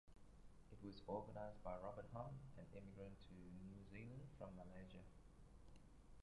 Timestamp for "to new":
3.19-3.83